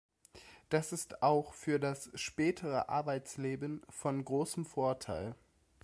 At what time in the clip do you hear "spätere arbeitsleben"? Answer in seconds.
2.15-3.83